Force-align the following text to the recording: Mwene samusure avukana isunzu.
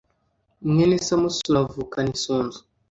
Mwene 0.69 0.95
samusure 1.07 1.57
avukana 1.63 2.09
isunzu. 2.15 2.59